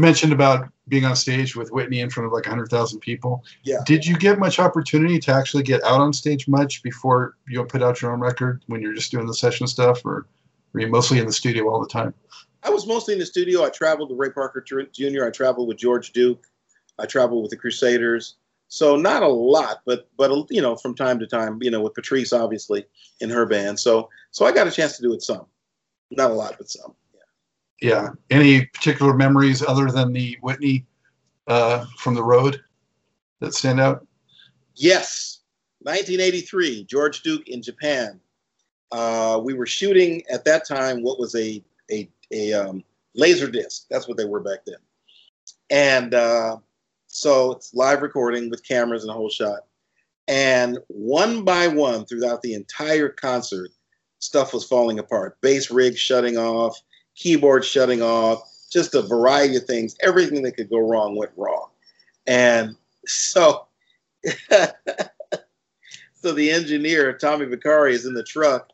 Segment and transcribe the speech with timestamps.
[0.00, 3.44] You mentioned about being on stage with Whitney in front of like 100,000 people.
[3.64, 3.80] Yeah.
[3.84, 7.82] Did you get much opportunity to actually get out on stage much before you put
[7.82, 10.26] out your own record when you're just doing the session stuff, or
[10.72, 12.14] were you mostly in the studio all the time?
[12.62, 13.62] I was mostly in the studio.
[13.62, 15.26] I traveled with Ray Parker Jr.
[15.26, 16.46] I traveled with George Duke.
[16.98, 18.36] I traveled with the Crusaders.
[18.68, 21.92] So not a lot, but but you know from time to time, you know with
[21.92, 22.86] Patrice obviously
[23.20, 23.78] in her band.
[23.78, 25.44] So so I got a chance to do it some,
[26.10, 26.94] not a lot, but some.
[27.80, 28.10] Yeah.
[28.30, 30.86] Any particular memories other than the Whitney
[31.46, 32.60] uh, from the road
[33.40, 34.06] that stand out?
[34.74, 35.40] Yes,
[35.80, 38.20] 1983, George Duke in Japan.
[38.92, 43.86] Uh, we were shooting at that time what was a a a um, laser disc.
[43.90, 44.76] That's what they were back then,
[45.70, 46.14] and.
[46.14, 46.56] Uh,
[47.12, 49.64] so it's live recording with cameras and a whole shot.
[50.28, 53.72] And one by one throughout the entire concert,
[54.20, 55.40] stuff was falling apart.
[55.40, 56.80] Bass rig shutting off,
[57.20, 59.94] keyboard shutting off, just a variety of things.
[60.02, 61.68] Everything that could go wrong went wrong.
[62.26, 63.66] And so
[66.14, 68.70] so the engineer, Tommy Vicari, is in the truck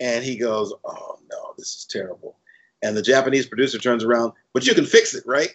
[0.00, 2.38] and he goes, Oh no, this is terrible.
[2.82, 5.50] And the Japanese producer turns around, but you can fix it, right?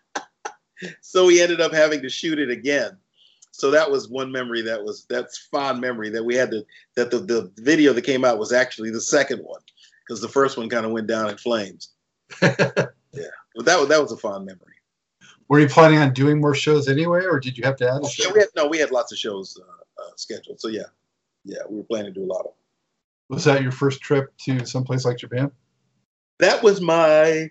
[1.00, 2.98] so we ended up having to shoot it again.
[3.52, 7.10] So that was one memory that was that's fond memory that we had to that
[7.10, 9.62] the, the video that came out was actually the second one
[10.06, 11.90] because the first one kind of went down in flames.
[12.42, 12.56] yeah,
[13.54, 14.74] but that was that was a fond memory.
[15.48, 18.08] Were you planning on doing more shows anyway, or did you have to add a
[18.08, 18.24] show?
[18.24, 20.60] Yeah, we had, no, we had lots of shows uh, uh, scheduled.
[20.60, 20.82] So yeah,
[21.44, 22.52] yeah, we were planning to do a lot of.
[23.28, 25.50] Was that your first trip to someplace like Japan?
[26.38, 27.50] That was my.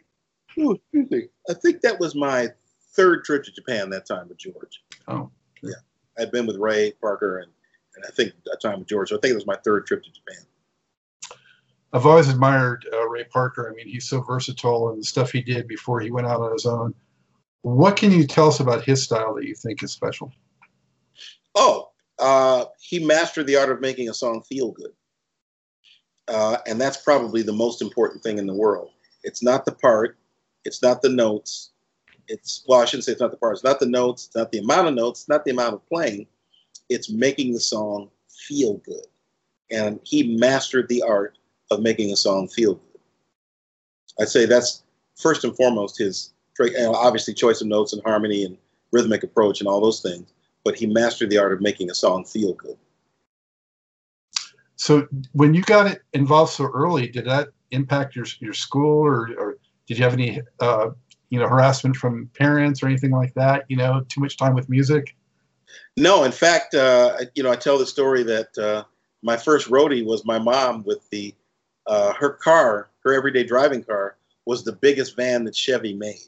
[0.57, 1.27] Oh, excuse me.
[1.49, 2.49] I think that was my
[2.93, 4.83] third trip to Japan that time with George.
[5.07, 5.29] Oh.
[5.57, 5.73] Okay.
[5.73, 5.73] Yeah.
[6.17, 7.51] I'd been with Ray Parker and,
[7.95, 9.09] and I think a time with George.
[9.09, 10.45] So I think it was my third trip to Japan.
[11.93, 13.69] I've always admired uh, Ray Parker.
[13.71, 16.51] I mean, he's so versatile and the stuff he did before he went out on
[16.51, 16.93] his own.
[17.61, 20.31] What can you tell us about his style that you think is special?
[21.55, 24.91] Oh, uh, he mastered the art of making a song feel good.
[26.27, 28.89] Uh, and that's probably the most important thing in the world.
[29.23, 30.17] It's not the part,
[30.65, 31.71] it's not the notes,
[32.27, 33.53] it's well, I shouldn't say it's not the part.
[33.53, 34.27] It's not the notes.
[34.27, 35.21] It's not the amount of notes.
[35.21, 36.27] It's not the amount of playing.
[36.89, 39.05] It's making the song feel good,
[39.71, 41.37] and he mastered the art
[41.71, 43.01] of making a song feel good.
[44.19, 44.83] I'd say that's
[45.15, 48.57] first and foremost his obviously choice of notes and harmony and
[48.91, 50.31] rhythmic approach and all those things.
[50.63, 52.77] But he mastered the art of making a song feel good.
[54.77, 59.29] So when you got it involved so early, did that impact your your school, or,
[59.37, 60.89] or did you have any uh,
[61.29, 64.69] you know harassment from parents or anything like that you know too much time with
[64.69, 65.15] music
[65.97, 68.83] no in fact uh, you know i tell the story that uh,
[69.21, 71.33] my first roadie was my mom with the
[71.87, 74.15] uh, her car her everyday driving car
[74.45, 76.21] was the biggest van that chevy made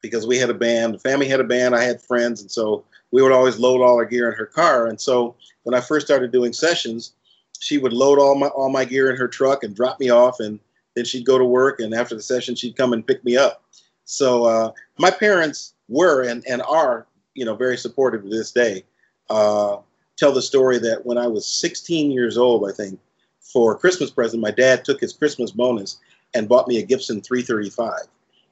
[0.00, 2.84] because we had a band the family had a band i had friends and so
[3.10, 6.06] we would always load all our gear in her car and so when i first
[6.06, 7.12] started doing sessions
[7.58, 10.40] she would load all my all my gear in her truck and drop me off
[10.40, 10.58] and
[10.94, 13.64] then she'd go to work and after the session she'd come and pick me up
[14.04, 18.84] so uh, my parents were and, and are, you know, very supportive to this day.
[19.30, 19.78] Uh,
[20.16, 23.00] tell the story that when I was 16 years old, I think,
[23.44, 26.00] for a Christmas present, my dad took his Christmas bonus
[26.34, 27.92] and bought me a Gibson 335,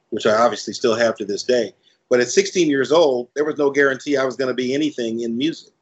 [0.09, 1.73] which I obviously still have to this day.
[2.09, 5.21] But at 16 years old, there was no guarantee I was going to be anything
[5.21, 5.73] in music.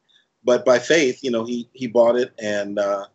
[0.43, 3.05] But by faith, you know, he he bought it, and uh,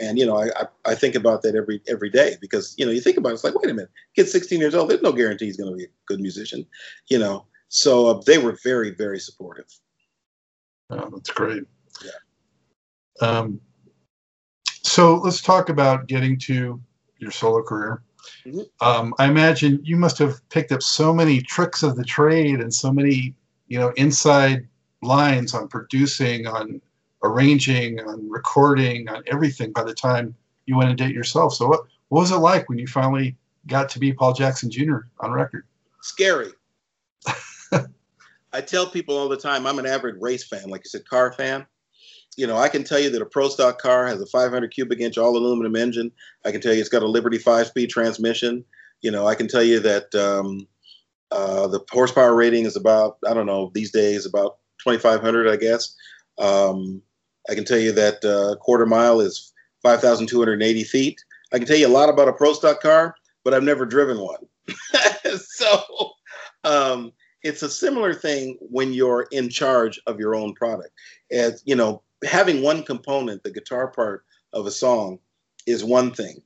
[0.00, 2.92] and you know, I, I, I think about that every every day because you know
[2.92, 4.88] you think about it, it's like wait a minute, kid's 16 years old.
[4.88, 6.66] There's no guarantee he's going to be a good musician,
[7.08, 7.44] you know.
[7.68, 9.66] So uh, they were very very supportive.
[10.88, 11.64] Oh, that's great.
[12.02, 13.28] Yeah.
[13.28, 13.60] Um,
[14.82, 16.80] so let's talk about getting to
[17.18, 18.02] your solo career.
[18.44, 18.60] Mm-hmm.
[18.86, 22.72] Um, I imagine you must have picked up so many tricks of the trade and
[22.72, 23.34] so many,
[23.68, 24.66] you know, inside
[25.02, 26.80] lines on producing, on
[27.22, 30.34] arranging, on recording, on everything by the time
[30.66, 31.54] you went and did it yourself.
[31.54, 33.36] So what, what was it like when you finally
[33.66, 34.98] got to be Paul Jackson Jr.
[35.20, 35.64] on record?
[36.02, 36.50] Scary.
[38.52, 41.32] I tell people all the time I'm an average race fan, like you said, car
[41.32, 41.66] fan.
[42.40, 44.98] You know, I can tell you that a Pro Stock car has a 500 cubic
[44.98, 46.10] inch all aluminum engine.
[46.46, 48.64] I can tell you it's got a Liberty five speed transmission.
[49.02, 50.66] You know, I can tell you that um,
[51.30, 55.94] uh, the horsepower rating is about, I don't know, these days about 2,500, I guess.
[56.38, 57.02] Um,
[57.50, 59.52] I can tell you that uh, quarter mile is
[59.82, 61.22] 5,280 feet.
[61.52, 64.18] I can tell you a lot about a pro stock car, but I've never driven
[64.18, 64.46] one.
[65.42, 65.82] so
[66.64, 67.12] um,
[67.42, 70.92] it's a similar thing when you're in charge of your own product.
[71.30, 75.18] As you know, having one component, the guitar part of a song,
[75.66, 76.42] is one thing.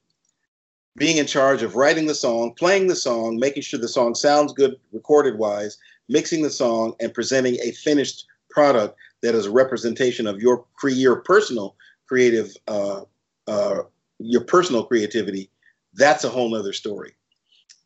[0.97, 4.53] being in charge of writing the song, playing the song, making sure the song sounds
[4.53, 5.79] good recorded wise,
[6.09, 10.91] mixing the song, and presenting a finished product that is a representation of your cre-
[10.91, 11.77] your personal
[12.07, 13.03] creative uh,
[13.49, 13.83] uh,
[14.19, 15.51] your personal creativity.
[15.95, 17.15] That's a whole nother story,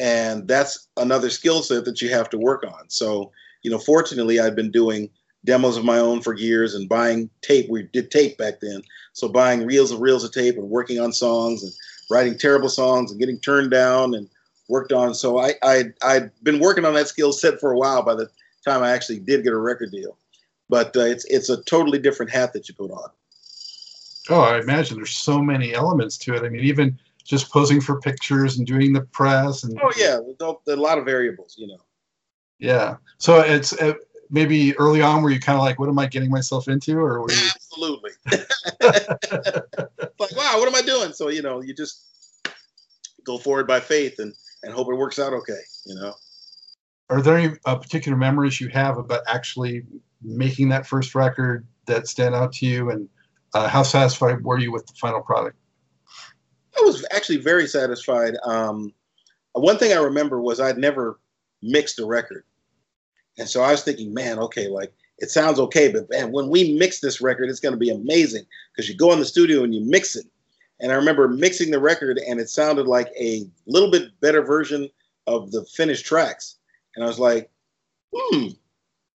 [0.01, 2.89] and that's another skill set that you have to work on.
[2.91, 3.33] So
[3.63, 5.11] you know, fortunately, I've been doing
[5.45, 7.69] demos of my own for years and buying tape.
[7.71, 8.83] We did tape back then,
[9.13, 11.73] so buying reels and reels of tape and working on songs and
[12.11, 14.29] writing terrible songs and getting turned down and
[14.69, 15.15] worked on.
[15.15, 18.03] So I I I'd been working on that skill set for a while.
[18.03, 18.29] By the
[18.65, 20.17] time I actually did get a record deal,
[20.69, 23.11] but uh, it's it's a totally different hat that you put on.
[24.31, 26.43] Oh, I imagine there's so many elements to it.
[26.43, 30.19] I mean, even just posing for pictures and doing the press and oh yeah,
[30.73, 31.79] a lot of variables, you know.
[32.59, 33.73] Yeah, so it's
[34.31, 37.27] maybe early on where you kind of like, what am I getting myself into, or
[37.31, 37.49] you...
[37.55, 38.11] absolutely
[38.81, 41.13] like, wow, what am I doing?
[41.13, 42.05] So you know, you just
[43.25, 45.61] go forward by faith and and hope it works out okay.
[45.87, 46.15] You know.
[47.11, 49.85] Are there any uh, particular memories you have about actually
[50.23, 53.09] making that first record that stand out to you, and
[53.55, 55.57] uh, how satisfied were you with the final product?
[56.77, 58.35] I was actually very satisfied.
[58.45, 58.93] Um,
[59.53, 61.19] one thing I remember was I'd never
[61.63, 62.45] mixed a record.
[63.39, 66.77] And so I was thinking, man, okay, like it sounds okay, but man, when we
[66.77, 69.75] mix this record, it's going to be amazing because you go in the studio and
[69.75, 70.27] you mix it.
[70.81, 74.89] And I remember mixing the record and it sounded like a little bit better version
[75.27, 76.57] of the finished tracks.
[76.95, 77.51] And I was like,
[78.15, 78.49] hmm.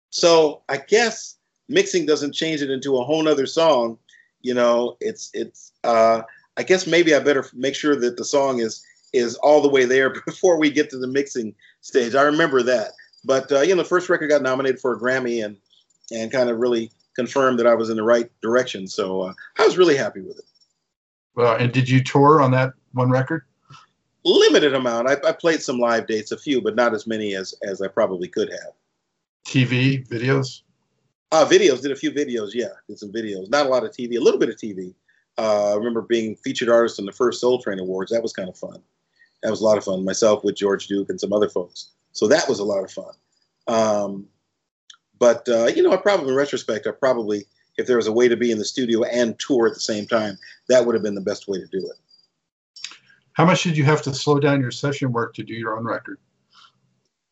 [0.09, 1.37] So I guess
[1.69, 3.97] mixing doesn't change it into a whole nother song.
[4.41, 6.21] You know, it's, it's, uh,
[6.57, 8.83] I guess maybe I better make sure that the song is,
[9.13, 12.13] is all the way there before we get to the mixing stage.
[12.13, 12.91] I remember that.
[13.25, 15.57] But uh, you know, the first record got nominated for a Grammy and
[16.11, 18.87] and kind of really confirmed that I was in the right direction.
[18.87, 20.45] So uh, I was really happy with it.
[21.35, 23.43] Well, and did you tour on that one record?
[24.25, 25.09] Limited amount.
[25.09, 27.87] I, I played some live dates, a few, but not as many as as I
[27.87, 28.73] probably could have.
[29.45, 30.61] TV videos.
[31.31, 31.81] Uh, videos.
[31.81, 32.51] Did a few videos.
[32.53, 33.49] Yeah, did some videos.
[33.49, 34.17] Not a lot of TV.
[34.17, 34.93] A little bit of TV.
[35.37, 38.11] Uh, I remember being featured artist in the first Soul Train Awards.
[38.11, 38.81] That was kind of fun.
[39.41, 40.05] That was a lot of fun.
[40.05, 41.89] Myself with George Duke and some other folks.
[42.13, 43.13] So that was a lot of fun.
[43.67, 44.27] Um,
[45.19, 47.45] but uh, you know, I probably in retrospect, I probably
[47.77, 50.05] if there was a way to be in the studio and tour at the same
[50.05, 50.37] time,
[50.69, 51.97] that would have been the best way to do it.
[53.33, 55.85] How much did you have to slow down your session work to do your own
[55.85, 56.19] record?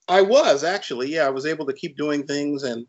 [0.08, 2.88] I was actually, yeah, I was able to keep doing things and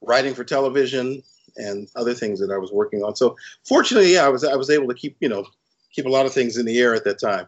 [0.00, 1.22] writing for television
[1.56, 3.14] and other things that I was working on.
[3.14, 5.46] So fortunately, yeah, I was I was able to keep you know
[5.92, 7.46] keep a lot of things in the air at that time.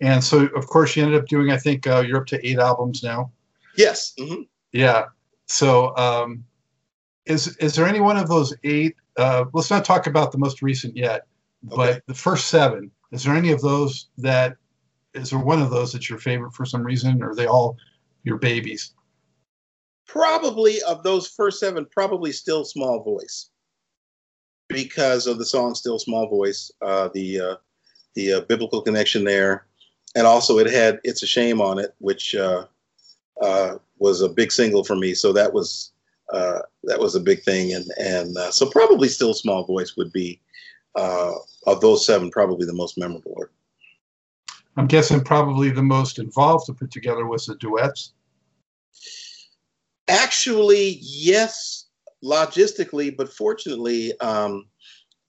[0.00, 1.50] And so, of course, you ended up doing.
[1.50, 3.32] I think uh, you're up to eight albums now.
[3.76, 4.14] Yes.
[4.18, 4.42] Mm-hmm.
[4.72, 5.06] Yeah.
[5.46, 6.44] So, um,
[7.26, 8.96] is is there any one of those eight?
[9.16, 11.26] Uh, let's not talk about the most recent yet,
[11.62, 12.00] but okay.
[12.06, 12.90] the first seven.
[13.10, 14.56] Is there any of those that?
[15.14, 17.76] Is there one of those that's your favorite for some reason, or are they all
[18.22, 18.94] your babies?
[20.06, 23.50] Probably of those first seven, probably still small voice,
[24.68, 27.56] because of the song "Still Small Voice," uh, the uh,
[28.14, 29.67] the uh, biblical connection there,
[30.14, 32.64] and also it had "It's a Shame" on it, which uh,
[33.42, 35.14] uh, was a big single for me.
[35.14, 35.92] So that was
[36.32, 40.12] uh, that was a big thing, and and uh, so probably still "Small Voice" would
[40.12, 40.40] be
[40.94, 41.32] uh,
[41.66, 43.46] of those seven probably the most memorable.
[44.76, 48.12] I'm guessing probably the most involved to put together was the duets.
[50.06, 51.86] Actually, yes,
[52.24, 54.66] logistically, but fortunately, um,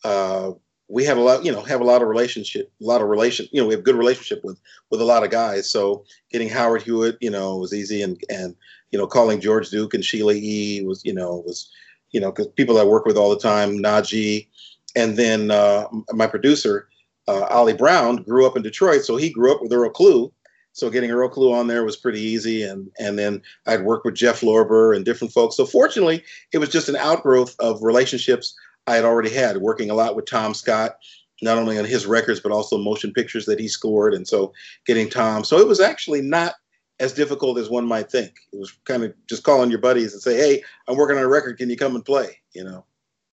[0.04, 0.52] uh,
[0.90, 3.48] we have a lot, you know, have a lot of relationship, a lot of relation,
[3.52, 5.70] you know, we have good relationship with with a lot of guys.
[5.70, 8.56] So getting Howard Hewitt, you know, was easy, and and
[8.92, 11.72] you know, calling George Duke and Sheila E was, you know, was,
[12.12, 14.48] you know, because people I work with all the time, Najee,
[14.96, 16.90] and then uh, my producer,
[17.28, 20.32] uh, Ollie Brown, grew up in Detroit, so he grew up with Earl Klugh.
[20.74, 24.16] So getting Earl Klugh on there was pretty easy, and and then I'd work with
[24.16, 25.56] Jeff Lorber and different folks.
[25.56, 28.56] So fortunately, it was just an outgrowth of relationships
[28.88, 30.98] I had already had, working a lot with Tom Scott,
[31.42, 34.14] not only on his records, but also motion pictures that he scored.
[34.14, 34.54] And so
[34.86, 35.44] getting Tom.
[35.44, 36.56] So it was actually not
[37.00, 38.34] as difficult as one might think.
[38.52, 41.28] It was kind of just calling your buddies and say, hey, I'm working on a
[41.28, 41.58] record.
[41.58, 42.40] Can you come and play?
[42.54, 42.86] You know?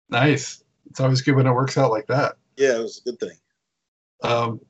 [0.09, 0.65] Nice.
[0.89, 2.37] It's always good when it works out like that.
[2.57, 3.37] Yeah, it was a good thing.
[4.23, 4.61] Um,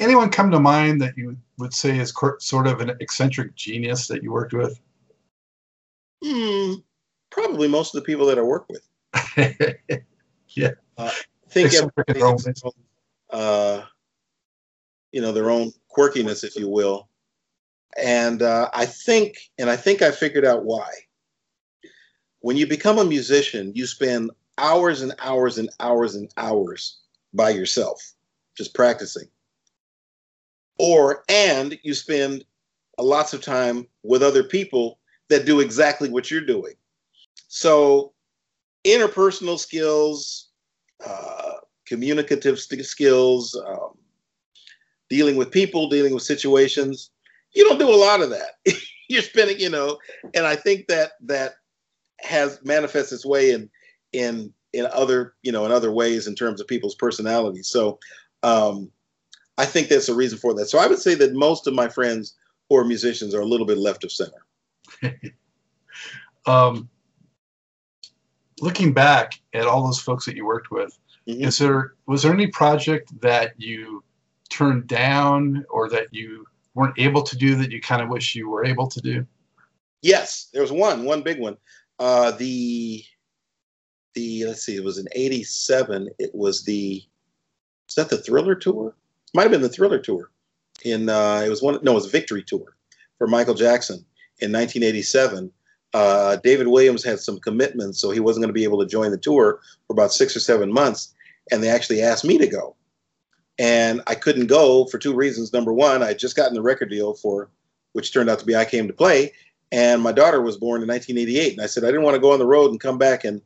[0.00, 4.22] anyone come to mind that you would say is sort of an eccentric genius that
[4.22, 4.80] you worked with?
[6.24, 6.74] Hmm,
[7.38, 8.88] probably most of the people that I work with.
[10.48, 10.72] yeah.
[10.96, 12.20] Uh, I think everybody
[13.30, 13.82] uh,
[15.12, 17.08] you know, their own quirkiness, if you will.
[17.96, 20.90] And uh, I think, and I think I figured out why.
[22.40, 26.98] When you become a musician, you spend hours and hours and hours and hours
[27.32, 28.00] by yourself.
[28.56, 29.28] just practicing.
[30.78, 32.44] Or, and you spend
[32.98, 36.74] lots of time with other people that do exactly what you're doing.
[37.48, 38.12] So,
[38.84, 40.48] interpersonal skills,
[41.04, 41.54] uh,
[41.86, 43.96] communicative skills, um,
[45.08, 47.10] dealing with people, dealing with situations,
[47.52, 48.52] you don't do a lot of that.
[49.08, 49.98] you're spending, you know,
[50.34, 51.54] and I think that that
[52.20, 53.70] has manifests its way in
[54.12, 57.68] in in other you know in other ways in terms of people's personalities.
[57.68, 57.98] So
[58.42, 58.90] um,
[59.56, 60.66] I think that's a reason for that.
[60.68, 62.36] So I would say that most of my friends
[62.68, 64.44] who are musicians are a little bit left of center.
[66.46, 66.88] um,
[68.60, 70.98] looking back at all those folks that you worked with,
[71.28, 71.44] mm-hmm.
[71.44, 74.02] is there was there any project that you
[74.50, 78.48] turned down or that you weren't able to do that you kind of wish you
[78.48, 79.26] were able to do?
[80.02, 81.56] Yes, there was one, one big one.
[81.98, 83.04] Uh, the
[84.14, 86.08] the let's see, it was in '87.
[86.18, 87.02] It was the
[87.88, 88.94] is that the Thriller tour?
[89.34, 90.30] Might have been the Thriller tour.
[90.84, 92.76] In uh, it was one no, it was Victory tour
[93.18, 94.04] for Michael Jackson
[94.40, 95.50] in 1987.
[95.94, 99.10] Uh, David Williams had some commitments, so he wasn't going to be able to join
[99.10, 101.14] the tour for about six or seven months.
[101.50, 102.76] And they actually asked me to go,
[103.58, 105.52] and I couldn't go for two reasons.
[105.52, 107.50] Number one, I just gotten the record deal for,
[107.92, 109.32] which turned out to be I Came to Play,
[109.72, 111.52] and my daughter was born in 1988.
[111.54, 113.40] And I said I didn't want to go on the road and come back and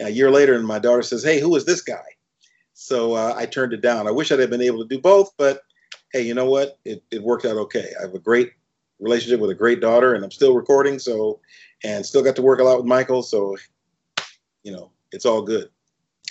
[0.00, 2.04] a year later, and my daughter says, "Hey, who is this guy?"
[2.74, 4.06] So uh, I turned it down.
[4.06, 5.62] I wish I'd have been able to do both, but
[6.12, 6.78] hey, you know what?
[6.84, 7.92] It, it worked out okay.
[7.98, 8.52] I have a great
[9.00, 11.40] relationship with a great daughter, and I'm still recording, so
[11.84, 13.22] and still got to work a lot with Michael.
[13.22, 13.56] So,
[14.62, 15.70] you know, it's all good.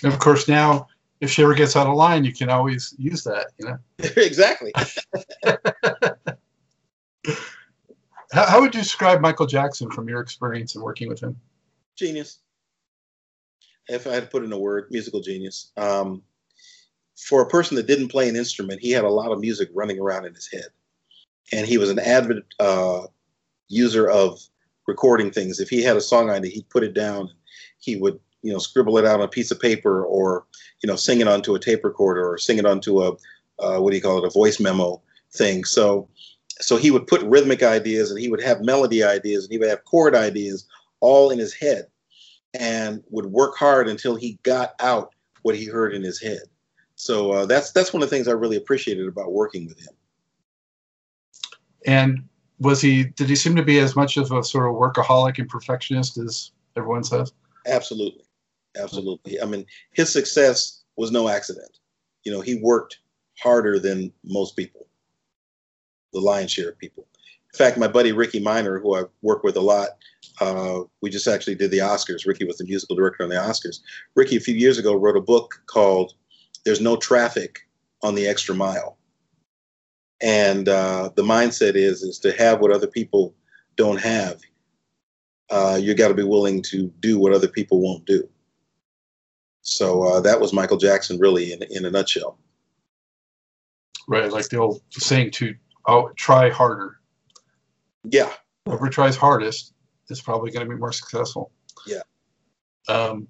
[0.04, 0.88] And of course, now
[1.22, 3.48] if she ever gets out of line, you can always use that.
[3.58, 3.78] You know.
[4.18, 4.72] exactly.
[8.32, 11.40] how, how would you describe Michael Jackson from your experience in working with him?
[11.96, 12.40] Genius.
[13.88, 15.72] If I had to put in a word, musical genius.
[15.78, 16.22] Um,
[17.16, 20.00] for a person that didn't play an instrument, he had a lot of music running
[20.00, 20.68] around in his head,
[21.52, 23.04] and he was an avid uh,
[23.68, 24.40] user of
[24.88, 25.60] recording things.
[25.60, 27.30] If he had a song idea, he'd put it down.
[27.80, 30.46] He would, you know, scribble it out on a piece of paper, or
[30.82, 33.12] you know, sing it onto a tape recorder, or sing it onto a
[33.60, 35.02] uh, what do you call it, a voice memo
[35.34, 35.64] thing.
[35.64, 36.08] So,
[36.60, 39.70] so he would put rhythmic ideas, and he would have melody ideas, and he would
[39.70, 40.68] have chord ideas
[41.00, 41.88] all in his head,
[42.54, 46.42] and would work hard until he got out what he heard in his head.
[46.96, 49.94] So uh, that's that's one of the things I really appreciated about working with him.
[51.88, 52.28] And
[52.60, 53.06] was he?
[53.06, 56.52] Did he seem to be as much of a sort of workaholic and perfectionist as
[56.76, 57.32] everyone says?
[57.66, 58.26] Absolutely,
[58.80, 59.42] absolutely.
[59.42, 61.80] I mean, his success was no accident.
[62.24, 63.00] You know, he worked
[63.40, 64.88] harder than most people,
[66.14, 67.08] the lion's share of people.
[67.54, 69.90] In fact, my buddy Rickey Minor, who I work with a lot,
[70.42, 72.28] uh, we just actually did the Oscars.
[72.28, 73.80] Rickey was the musical director on the Oscars.
[74.16, 76.14] Rickey, a few years ago, wrote a book called
[76.66, 77.60] "There's No Traffic
[78.04, 78.97] on the Extra Mile."
[80.22, 83.36] And uh, the mindset is is to have what other people
[83.76, 84.42] don't have.
[85.50, 88.28] Uh, you got to be willing to do what other people won't do.
[89.62, 92.38] So uh, that was Michael Jackson, really, in in a nutshell.
[94.08, 95.54] Right, like the old saying to
[95.88, 97.00] oh, try harder.
[98.04, 98.32] Yeah.
[98.66, 99.74] Whoever tries hardest
[100.10, 101.52] is probably going to be more successful.
[101.86, 102.02] Yeah.
[102.88, 103.28] Um,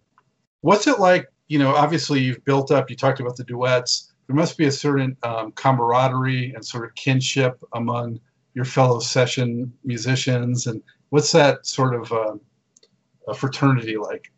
[0.62, 1.27] what's it like?
[1.48, 2.89] You know, obviously you've built up.
[2.89, 6.93] You talked about the duets there must be a certain um, camaraderie and sort of
[6.96, 8.19] kinship among
[8.53, 10.67] your fellow session musicians.
[10.67, 14.31] And what's that sort of uh, fraternity like?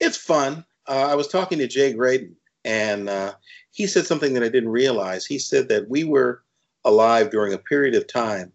[0.00, 0.64] It's fun.
[0.88, 3.34] Uh, I was talking to Jay Graydon, and uh,
[3.70, 5.24] he said something that I didn't realize.
[5.24, 6.42] He said that we were
[6.84, 8.52] alive during a period of time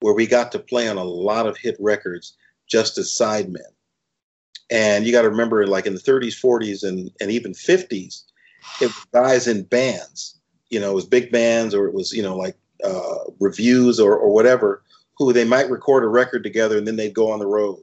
[0.00, 2.36] where we got to play on a lot of hit records
[2.66, 3.60] just as sidemen.
[4.70, 8.22] And you got to remember, like in the 30s, 40s, and, and even 50s,
[8.80, 10.38] it was guys in bands,
[10.70, 14.16] you know, it was big bands or it was, you know, like uh, revues or,
[14.16, 14.82] or whatever,
[15.16, 17.80] who they might record a record together and then they'd go on the road.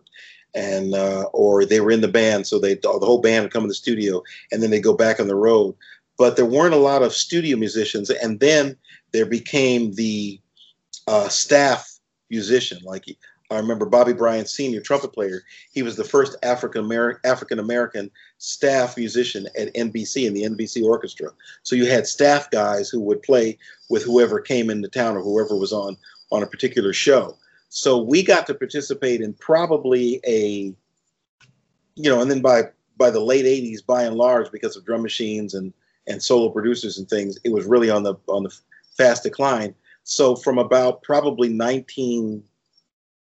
[0.54, 3.64] And uh, or they were in the band, so they the whole band would come
[3.64, 4.22] in the studio,
[4.52, 5.74] and then they go back on the road.
[6.18, 8.76] But there weren't a lot of studio musicians, and then
[9.14, 10.42] there became the
[11.08, 11.90] uh, staff
[12.30, 12.80] musician.
[12.84, 13.06] Like
[13.52, 15.44] I remember Bobby Bryant Sr., trumpet player.
[15.74, 16.90] He was the first African
[17.60, 21.32] American staff musician at NBC in the NBC orchestra.
[21.64, 23.58] So you had staff guys who would play
[23.90, 25.98] with whoever came into town or whoever was on
[26.32, 27.38] on a particular show.
[27.68, 30.74] So we got to participate in probably a,
[31.96, 32.64] you know, and then by
[32.98, 35.74] by the late '80s, by and large, because of drum machines and
[36.08, 38.58] and solo producers and things, it was really on the on the
[38.98, 39.76] fast decline.
[40.04, 42.44] So from about probably 19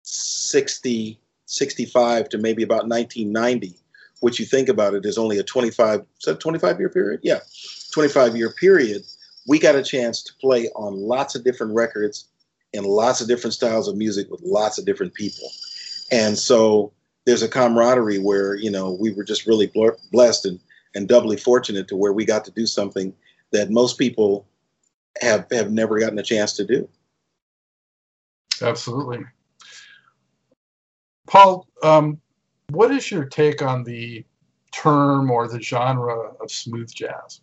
[0.02, 3.74] 60, 65 to maybe about 1990,
[4.20, 7.20] which you think about it is only a 25, so 25 year period?
[7.22, 7.40] Yeah,
[7.92, 9.02] 25 year period.
[9.46, 12.28] we got a chance to play on lots of different records
[12.74, 15.50] and lots of different styles of music with lots of different people.
[16.10, 16.92] And so
[17.26, 19.70] there's a camaraderie where, you know, we were just really
[20.12, 20.60] blessed and,
[20.94, 23.12] and doubly fortunate to where we got to do something
[23.52, 24.46] that most people
[25.20, 26.88] have, have never gotten a chance to do.
[28.60, 29.24] Absolutely.
[31.32, 32.20] Paul, um,
[32.72, 34.22] what is your take on the
[34.70, 37.40] term or the genre of smooth jazz?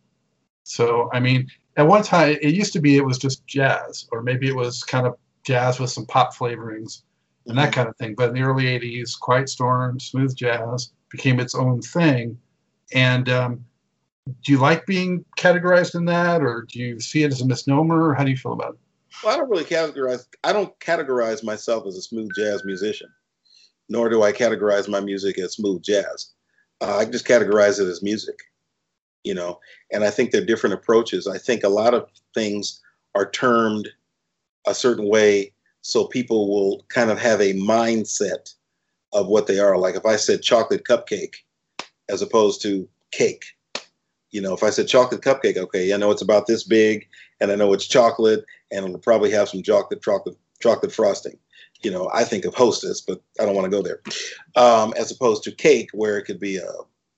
[0.61, 4.21] So, I mean, at one time, it used to be it was just jazz, or
[4.21, 7.01] maybe it was kind of jazz with some pop flavorings
[7.47, 7.73] and that mm-hmm.
[7.73, 8.13] kind of thing.
[8.13, 12.37] But in the early 80s, Quiet Storm, smooth jazz became its own thing.
[12.93, 13.65] And um,
[14.45, 18.13] do you like being categorized in that, or do you see it as a misnomer?
[18.13, 18.79] How do you feel about it?
[19.23, 20.27] Well, I don't really categorize.
[20.43, 23.09] I don't categorize myself as a smooth jazz musician,
[23.89, 26.31] nor do I categorize my music as smooth jazz.
[26.81, 28.39] Uh, I just categorize it as music,
[29.23, 29.59] you know.
[29.91, 31.27] And I think they're different approaches.
[31.27, 32.79] I think a lot of things
[33.15, 33.89] are termed
[34.67, 38.53] a certain way so people will kind of have a mindset
[39.13, 39.77] of what they are.
[39.77, 41.35] Like if I said chocolate cupcake
[42.09, 43.43] as opposed to cake,
[44.31, 47.07] you know, if I said chocolate cupcake, okay, I know it's about this big
[47.39, 51.37] and I know it's chocolate and it'll probably have some chocolate, chocolate, chocolate frosting.
[51.81, 54.01] You know, I think of hostess, but I don't want to go there.
[54.55, 56.71] Um, as opposed to cake, where it could be a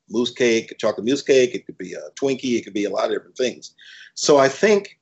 [0.10, 2.89] mousse cake, a chocolate mousse cake, it could be a Twinkie, it could be a
[2.89, 3.74] lot of different things.
[4.14, 5.00] So I think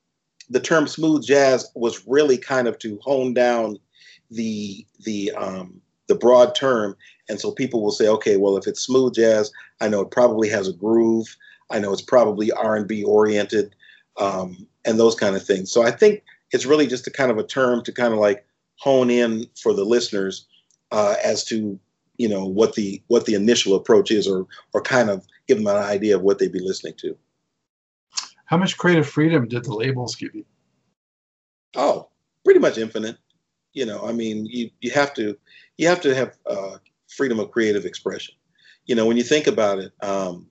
[0.50, 3.78] the term smooth jazz was really kind of to hone down
[4.32, 6.96] the the um, the broad term,
[7.28, 10.50] and so people will say, okay, well, if it's smooth jazz, I know it probably
[10.50, 11.36] has a groove.
[11.70, 13.76] I know it's probably R and B oriented,
[14.18, 15.72] um, and those kind of things.
[15.72, 18.46] So I think it's really just a kind of a term to kind of like
[18.80, 20.48] hone in for the listeners
[20.92, 21.80] uh, as to
[22.18, 25.68] you know what the what the initial approach is, or or kind of give them
[25.68, 27.18] an idea of what they'd be listening to.
[28.46, 30.44] How much creative freedom did the labels give you?
[31.76, 32.10] Oh,
[32.44, 33.18] pretty much infinite.
[33.74, 35.38] You know, I mean, you you have to
[35.78, 38.36] you have to have uh, freedom of creative expression.
[38.86, 40.48] You know, when you think about it, um,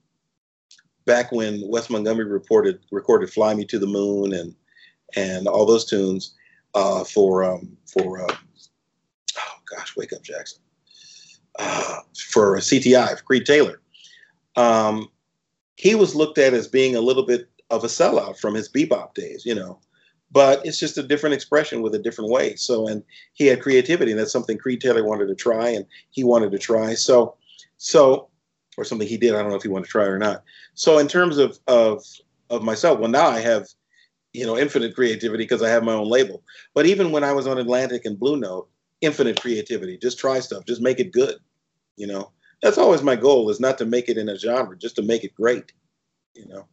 [1.04, 4.54] back when Wes Montgomery reported recorded "Fly Me to the Moon" and
[5.16, 6.34] and all those tunes
[6.78, 8.34] uh, for um, for uh,
[9.38, 10.60] oh gosh, wake up Jackson
[11.58, 13.80] uh, for CTI for Creed Taylor.
[14.56, 15.08] Um,
[15.74, 19.14] he was looked at as being a little bit of a sellout from his bebop
[19.14, 19.80] days, you know.
[20.30, 22.54] But it's just a different expression with a different way.
[22.54, 26.22] So, and he had creativity, and that's something Creed Taylor wanted to try, and he
[26.22, 26.94] wanted to try.
[26.94, 27.34] So,
[27.78, 28.28] so,
[28.76, 29.34] or something he did.
[29.34, 30.44] I don't know if he wanted to try or not.
[30.74, 32.04] So, in terms of of
[32.50, 33.66] of myself, well, now I have,
[34.32, 36.42] you know, infinite creativity because I have my own label.
[36.74, 38.68] But even when I was on Atlantic and Blue Note,
[39.00, 39.98] infinite creativity.
[39.98, 40.64] Just try stuff.
[40.66, 41.36] Just make it good.
[41.96, 44.96] You know, that's always my goal is not to make it in a genre, just
[44.96, 45.72] to make it great.
[46.34, 46.66] You know.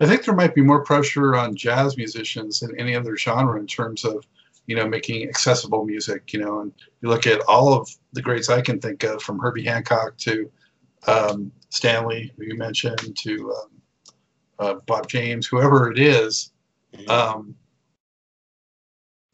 [0.00, 3.66] I think there might be more pressure on jazz musicians than any other genre in
[3.66, 4.26] terms of,
[4.66, 6.32] you know, making accessible music.
[6.32, 9.38] You know, and you look at all of the greats I can think of, from
[9.38, 10.50] Herbie Hancock to
[11.06, 13.70] um, Stanley, who you mentioned, to um,
[14.58, 16.52] uh, Bob James, whoever it is.
[17.08, 17.54] Um,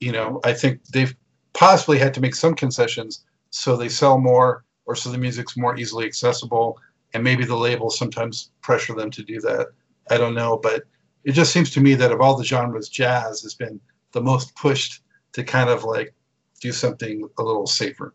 [0.01, 1.15] you know, I think they've
[1.53, 5.77] possibly had to make some concessions so they sell more or so the music's more
[5.79, 6.79] easily accessible,
[7.15, 9.69] and maybe the labels sometimes pressure them to do that.
[10.11, 10.85] I don't know, but
[11.25, 13.81] it just seems to me that of all the genres, jazz has been
[14.13, 15.03] the most pushed
[15.35, 16.15] to kind of like
[16.61, 18.15] do something a little safer.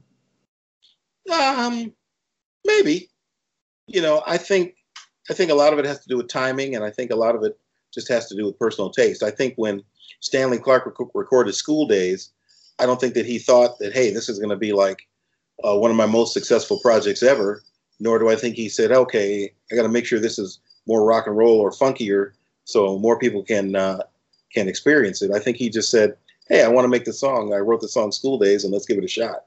[1.31, 1.93] Um,
[2.65, 3.10] maybe.
[3.88, 4.75] You know, I think
[5.29, 7.15] I think a lot of it has to do with timing, and I think a
[7.15, 7.57] lot of it
[7.97, 9.23] just has to do with personal taste.
[9.23, 9.81] I think when
[10.19, 12.29] Stanley Clarke rec- recorded School Days,
[12.77, 14.99] I don't think that he thought that, hey, this is going to be like
[15.63, 17.63] uh, one of my most successful projects ever.
[17.99, 21.03] Nor do I think he said, okay, I got to make sure this is more
[21.03, 22.33] rock and roll or funkier
[22.67, 24.03] so more people can uh,
[24.53, 25.31] can experience it.
[25.31, 26.15] I think he just said,
[26.47, 27.53] "Hey, I want to make the song.
[27.53, 29.45] I wrote the song School Days, and let's give it a shot."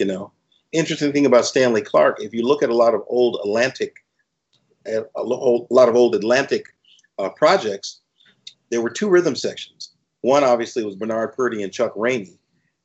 [0.00, 0.32] You know,
[0.72, 3.96] interesting thing about Stanley Clarke, if you look at a lot of old Atlantic,
[4.86, 6.73] a lot of old Atlantic
[7.18, 8.00] uh, projects,
[8.70, 9.90] there were two rhythm sections.
[10.22, 12.38] One obviously was Bernard Purdie and Chuck Rainey,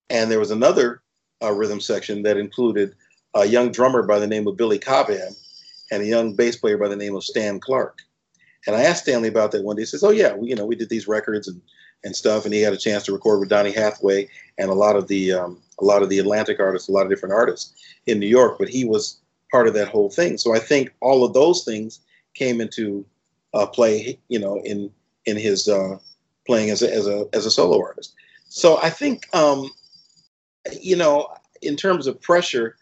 [0.10, 1.02] and there was another
[1.42, 2.96] uh, rhythm section that included
[3.34, 5.36] a young drummer by the name of Billy Cobham
[5.92, 8.00] and a young bass player by the name of Stan Clarke.
[8.68, 9.84] And I asked Stanley about that one day.
[9.84, 11.62] He says, "Oh yeah, we, you know, we did these records and
[12.04, 14.96] and stuff, and he had a chance to record with Donny Hathaway and a lot
[14.96, 17.74] of the um, a lot of the Atlantic artists, a lot of different artists
[18.06, 18.58] in New York.
[18.58, 19.20] But he was
[19.52, 20.38] part of that whole thing.
[20.38, 22.00] So I think all of those things
[22.36, 23.06] came into
[23.54, 24.92] uh, play, you know, in
[25.26, 25.98] in his uh,
[26.46, 28.16] playing as a, as a as a solo artist.
[28.48, 29.70] So I think, um,
[30.82, 31.28] you know,
[31.62, 32.76] in terms of pressure,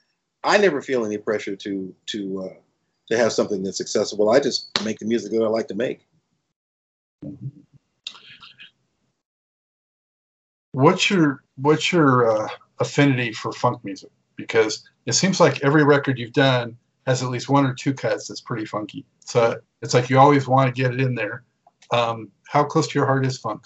[0.43, 2.53] I never feel any pressure to to uh,
[3.09, 4.29] to have something that's accessible.
[4.29, 6.07] I just make the music that I like to make.
[10.77, 12.49] what's your what's your uh,
[12.79, 14.11] affinity for funk music?
[14.35, 18.27] Because it seems like every record you've done has at least one or two cuts
[18.27, 19.05] that's pretty funky.
[19.21, 21.45] So it's like you always want to get it in there.
[21.91, 23.65] Um, how close to your heart is funk?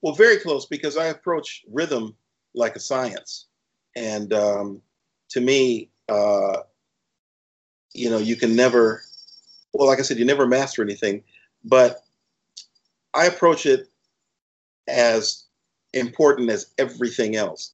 [0.00, 2.14] Well, very close because I approach rhythm
[2.54, 3.46] like a science,
[3.96, 4.80] and um,
[5.30, 6.58] to me, uh,
[7.92, 9.02] you know, you can never.
[9.72, 11.24] Well, like I said, you never master anything,
[11.64, 12.04] but
[13.14, 13.88] I approach it
[14.86, 15.44] as
[15.92, 17.72] important as everything else.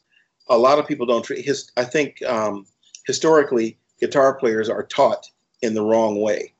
[0.48, 1.70] A lot of people don't treat his.
[1.76, 2.64] I think um,
[3.06, 5.26] historically, guitar players are taught
[5.62, 6.52] in the wrong way.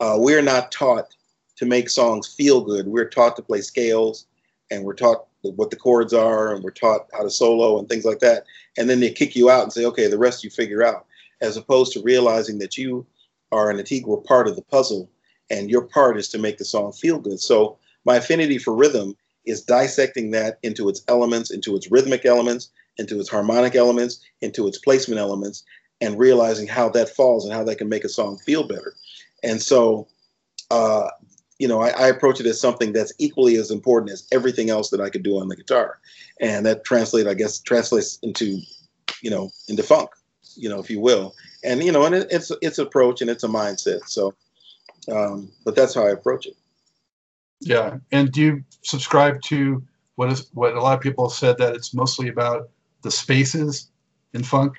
[0.00, 1.14] Uh, we're not taught
[1.56, 2.86] to make songs feel good.
[2.86, 4.26] We're taught to play scales,
[4.70, 8.04] and we're taught what the chords are, and we're taught how to solo and things
[8.04, 8.44] like that.
[8.76, 11.06] And then they kick you out and say, "Okay, the rest you figure out,"
[11.40, 13.06] as opposed to realizing that you
[13.50, 15.10] are an integral part of the puzzle,
[15.50, 17.40] and your part is to make the song feel good.
[17.40, 22.70] So my affinity for rhythm is dissecting that into its elements, into its rhythmic elements,
[22.98, 25.64] into its harmonic elements, into its placement elements,
[26.00, 28.94] and realizing how that falls and how that can make a song feel better.
[29.42, 30.08] And so,
[30.70, 31.08] uh,
[31.58, 34.90] you know, I, I, approach it as something that's equally as important as everything else
[34.90, 35.98] that I could do on the guitar,
[36.40, 38.60] and that translates, I guess, translates into,
[39.22, 40.10] you know, into funk,
[40.56, 41.34] you know, if you will.
[41.64, 44.06] And you know, and it, it's it's approach and it's a mindset.
[44.06, 44.34] So,
[45.12, 46.54] um, but that's how I approach it.
[47.60, 49.82] Yeah, and do you subscribe to
[50.14, 52.70] what is what a lot of people have said that it's mostly about
[53.02, 53.90] the spaces
[54.32, 54.76] in funk?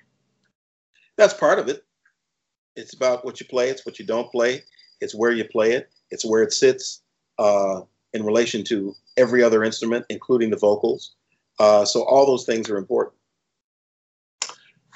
[1.20, 1.84] That's part of it.
[2.76, 3.70] It's about what you play.
[3.70, 4.64] It's what you don't play.
[5.02, 5.90] It's where you play it.
[6.10, 7.02] It's where it sits
[7.38, 7.82] uh,
[8.14, 11.14] in relation to every other instrument, including the vocals.
[11.60, 13.16] Uh, so all those things are important.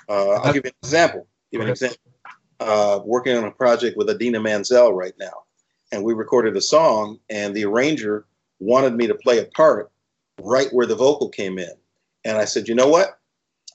[0.10, 1.28] Uh, I'll give you an example.
[1.52, 1.98] Give you an example.
[2.60, 5.44] Uh, working on a project with Idina Menzel right now
[5.94, 8.26] and we recorded a song, and the arranger
[8.60, 9.92] wanted me to play a part
[10.42, 11.70] right where the vocal came in.
[12.26, 13.20] And I said, you know what?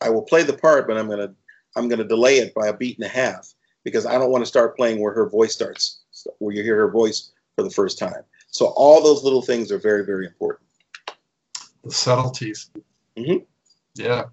[0.03, 1.33] I will play the part, but I'm gonna
[1.77, 3.55] I'm gonna delay it by a beat and a half
[3.85, 6.01] because I don't want to start playing where her voice starts,
[6.39, 8.23] where you hear her voice for the first time.
[8.51, 10.69] So all those little things are very, very important.
[11.85, 12.71] The subtleties.
[13.17, 13.45] Mm-hmm.
[13.95, 14.25] Yeah.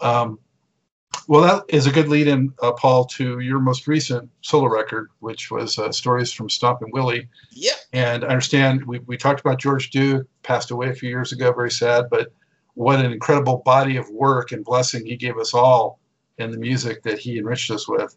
[0.00, 0.38] Um,
[1.26, 5.10] well, that is a good lead in, uh, Paul, to your most recent solo record,
[5.20, 7.28] which was uh, Stories from Stompin' Willie.
[7.50, 7.72] Yeah.
[7.92, 11.52] And I understand we, we talked about George Duke, passed away a few years ago,
[11.52, 12.32] very sad, but
[12.74, 15.97] what an incredible body of work and blessing he gave us all
[16.38, 18.16] in the music that he enriched us with.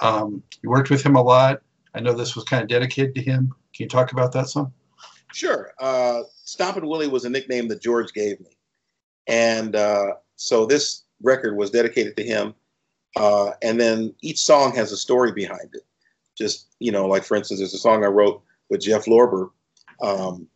[0.00, 1.60] Um, you worked with him a lot.
[1.94, 3.54] I know this was kind of dedicated to him.
[3.74, 4.72] Can you talk about that some?
[5.32, 5.72] Sure.
[5.78, 8.56] Uh, Stompin' Willie was a nickname that George gave me.
[9.26, 12.54] And uh, so this record was dedicated to him.
[13.16, 15.82] Uh, and then each song has a story behind it.
[16.36, 19.50] Just, you know, like for instance, there's a song I wrote with Jeff Lorber.
[20.00, 20.46] Um,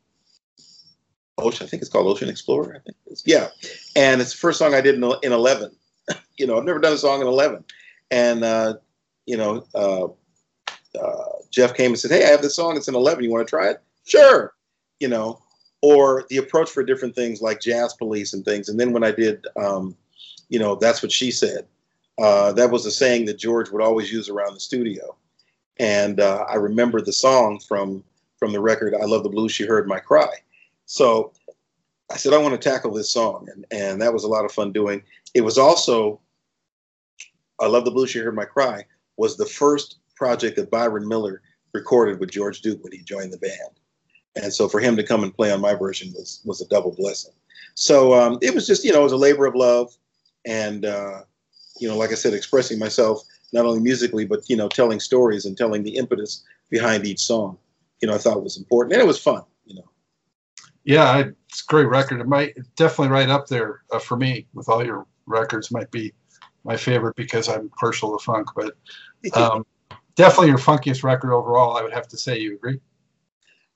[1.39, 2.77] Ocean, I think it's called Ocean Explorer.
[2.77, 3.49] I think yeah.
[3.97, 5.75] And it's the first song I did in, in 11.
[6.37, 7.65] You know, I've never done a song in 11.
[8.11, 8.75] And, uh,
[9.27, 10.05] you know, uh,
[10.99, 12.77] uh, Jeff came and said, Hey, I have this song.
[12.77, 13.25] It's in 11.
[13.25, 13.83] You want to try it?
[14.05, 14.55] Sure.
[15.01, 15.41] You know,
[15.81, 18.69] or the approach for different things like Jazz Police and things.
[18.69, 19.97] And then when I did um,
[20.53, 21.67] you know, that's what she said.
[22.21, 25.17] Uh, that was a saying that George would always use around the studio.
[25.81, 28.05] And uh, I remember the song from
[28.37, 30.29] from the record "I Love the Blues." She heard my cry.
[30.85, 31.33] So
[32.13, 34.53] I said I want to tackle this song, and and that was a lot of
[34.53, 35.03] fun doing.
[35.35, 36.21] It was also
[37.61, 38.85] "I Love the Blues." She heard my cry
[39.17, 43.39] was the first project that Byron Miller recorded with George Duke when he joined the
[43.39, 43.81] band.
[44.37, 46.93] And so for him to come and play on my version was was a double
[46.93, 47.33] blessing.
[47.75, 49.91] So um, it was just you know it was a labor of love
[50.45, 51.23] and uh,
[51.79, 53.23] you know, like I said, expressing myself
[53.53, 57.59] not only musically but you know, telling stories and telling the impetus behind each song.
[58.01, 59.43] You know, I thought was important, and it was fun.
[60.85, 62.21] Yeah, it's a great record.
[62.21, 65.71] It might definitely right up there uh, for me with all your records.
[65.71, 66.13] Might be
[66.65, 68.75] my favorite because I'm partial to funk, but
[69.35, 69.65] um,
[70.17, 71.77] definitely your funkiest record overall.
[71.77, 72.39] I would have to say.
[72.39, 72.81] You agree?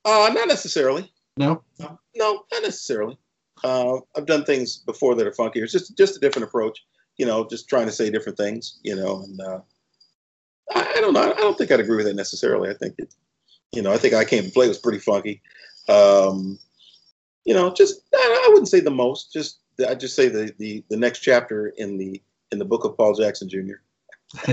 [0.05, 1.13] Uh, not necessarily.
[1.37, 1.63] No.
[1.79, 3.19] No, no not necessarily.
[3.65, 5.61] Uh, I've done things before that are funky.
[5.61, 6.85] It's just just a different approach.
[7.19, 8.79] You know, just trying to say different things.
[8.83, 9.61] You know, and uh,
[10.75, 11.33] I, I, don't know.
[11.33, 12.71] I don't think I'd agree with that necessarily.
[12.71, 13.15] I think it,
[13.73, 15.41] you know, I think I came to play was pretty funky.
[15.89, 16.59] Um,
[17.47, 19.33] you know, just I, wouldn't say the most.
[19.33, 22.97] Just I just say the, the the next chapter in the in the book of
[22.97, 23.77] Paul Jackson Jr.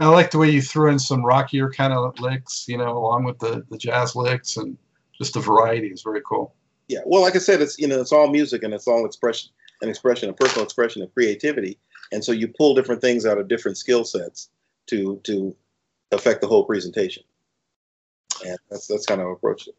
[0.00, 3.24] I like the way you threw in some rockier kind of licks, you know, along
[3.24, 4.76] with the, the jazz licks and
[5.16, 6.54] just the variety is very cool
[6.88, 7.00] yeah.
[7.04, 9.50] Well, like I said, it's you know it's all music and it's all expression,
[9.82, 11.78] an expression, a personal expression of creativity,
[12.12, 14.48] and so you pull different things out of different skill sets
[14.88, 15.54] to to
[16.10, 17.22] affect the whole presentation,
[18.44, 19.74] and that's that's kind of approach it.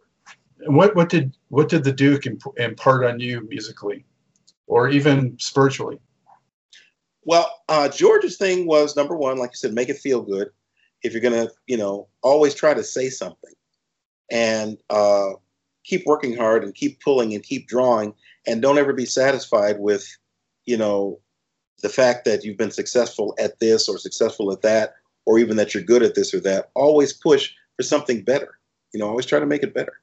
[0.66, 2.26] What what did what did the Duke
[2.58, 4.06] impart on you musically?
[4.70, 6.00] or even spiritually?
[7.24, 10.50] Well, uh, George's thing was number one, like you said, make it feel good.
[11.04, 13.54] If you're gonna, you know, always try to say something,
[14.32, 15.32] and uh,
[15.84, 18.14] keep working hard and keep pulling and keep drawing,
[18.48, 20.06] and don't ever be satisfied with,
[20.66, 21.20] you know,
[21.82, 24.94] the fact that you've been successful at this or successful at that,
[25.26, 26.70] or even that you're good at this or that.
[26.76, 28.60] Always push for something better.
[28.94, 29.94] You know, always try to make it better.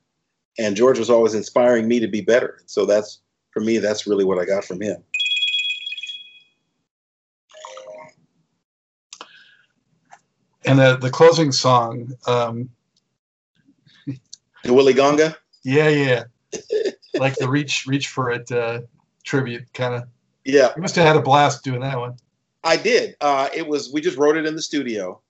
[0.59, 2.61] And George was always inspiring me to be better.
[2.67, 3.79] So that's for me.
[3.79, 5.03] That's really what I got from him.
[10.65, 12.69] And the the closing song, um,
[14.65, 15.37] Dawilli Gonga.
[15.63, 16.25] yeah, yeah,
[17.21, 18.81] like the reach reach for it uh,
[19.23, 20.09] tribute kind of.
[20.45, 22.17] Yeah, You must have had a blast doing that one.
[22.65, 23.17] I did.
[23.21, 25.21] Uh, it was we just wrote it in the studio,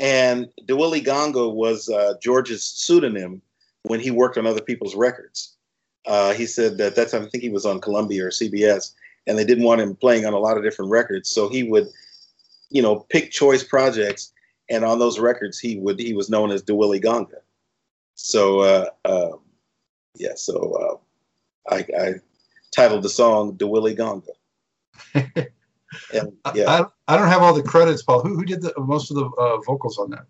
[0.00, 3.40] and Dawilli Gonga was uh, George's pseudonym
[3.86, 5.56] when he worked on other people's records.
[6.06, 8.92] Uh, he said that that's I think he was on Columbia or CBS,
[9.26, 11.88] and they didn't want him playing on a lot of different records, so he would,
[12.70, 14.32] you know, pick choice projects,
[14.70, 17.38] and on those records he would he was known as Dawilli Gonga.
[18.14, 19.32] So uh, uh,
[20.14, 21.00] yeah, so
[21.68, 22.14] uh, I, I
[22.74, 25.46] titled the song Dawilli Gonga.
[26.12, 26.68] And yeah.
[26.68, 28.20] I, I don't have all the credits, Paul.
[28.20, 30.26] Who, who did the most of the uh, vocals on that?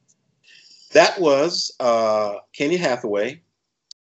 [0.92, 3.42] That was uh, Kenya Hathaway,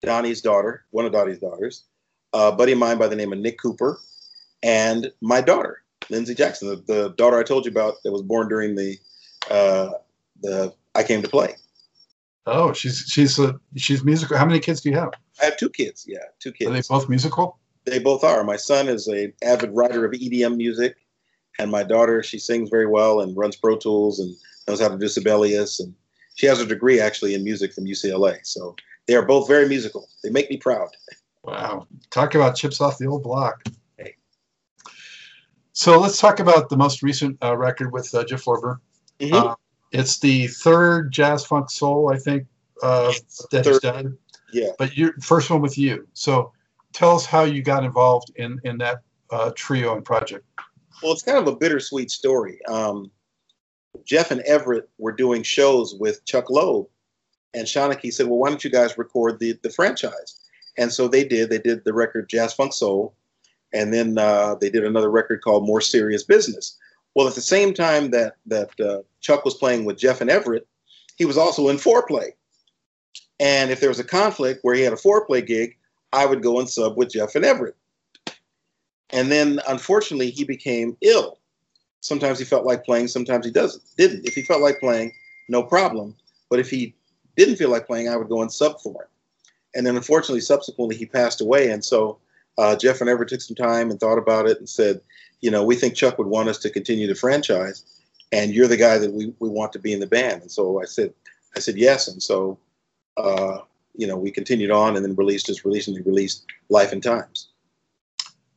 [0.01, 1.85] Donny's daughter, one of Donny's daughters,
[2.33, 3.99] a buddy of mine by the name of Nick Cooper,
[4.63, 8.47] and my daughter, Lindsay Jackson, the, the daughter I told you about that was born
[8.47, 8.97] during the
[9.49, 9.89] uh,
[10.41, 11.55] the I Came to Play.
[12.47, 14.37] Oh, she's she's a, she's musical.
[14.37, 15.11] How many kids do you have?
[15.41, 16.05] I have two kids.
[16.07, 16.69] Yeah, two kids.
[16.69, 17.59] Are they both musical?
[17.85, 18.43] They both are.
[18.43, 20.95] My son is a avid writer of EDM music,
[21.59, 24.35] and my daughter she sings very well and runs Pro Tools and
[24.67, 25.93] knows how to do Sibelius, and
[26.35, 28.39] she has a degree actually in music from UCLA.
[28.43, 28.75] So
[29.07, 30.07] they are both very musical.
[30.23, 30.89] They make me proud.
[31.43, 33.63] Wow, talk about chips off the old block.
[33.97, 34.15] Hey.
[35.73, 38.79] So let's talk about the most recent uh, record with uh, Jeff Lorber.
[39.19, 39.33] Mhm.
[39.33, 39.55] Uh,
[39.91, 42.45] it's the third jazz funk soul, I think,
[42.81, 43.11] uh,
[43.51, 44.17] that he's done.
[44.53, 44.69] Yeah.
[44.77, 46.07] But your first one with you.
[46.13, 46.51] So
[46.93, 50.45] tell us how you got involved in in that uh, trio and project.
[51.01, 52.63] Well, it's kind of a bittersweet story.
[52.65, 53.09] Um,
[54.05, 56.87] Jeff and Everette were doing shows with Chuck Loeb,
[57.53, 60.39] and Shawnee said, "Well, why don't you guys record the the franchise?"
[60.77, 61.49] And so they did.
[61.49, 63.13] They did the record Jazz Funk Soul,
[63.73, 66.77] and then uh, they did another record called More Serious Business.
[67.13, 70.65] Well, at the same time that that uh, Chuck was playing with Jeff and Everette,
[71.17, 72.31] he was also in Fourplay.
[73.39, 75.77] And if there was a conflict where he had a Fourplay gig,
[76.13, 77.73] I would go and sub with Jeff and Everette.
[79.09, 81.39] And then, unfortunately, he became ill.
[81.99, 83.83] Sometimes he felt like playing, sometimes he doesn't.
[83.97, 84.25] Didn't.
[84.25, 85.11] If he felt like playing,
[85.49, 86.15] no problem.
[86.49, 86.95] But if he
[87.35, 89.07] didn't feel like playing, I would go and sub for him.
[89.75, 91.71] And then, unfortunately, subsequently, he passed away.
[91.71, 92.19] And so
[92.57, 95.01] uh, Jeff and Everette took some time and thought about it and said,
[95.39, 97.83] you know, we think Chuck would want us to continue the franchise,
[98.31, 100.41] and you're the guy that we, we want to be in the band.
[100.41, 101.13] And so I said,
[101.55, 102.07] I said yes.
[102.07, 102.59] And so,
[103.17, 103.59] uh,
[103.95, 107.49] you know, we continued on and then released just recently released Life and Times.